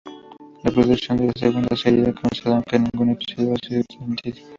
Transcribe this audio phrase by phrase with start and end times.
[0.63, 4.47] La producción de la segunda serie ha comenzado aunque ningún episodio ha sido transmitido.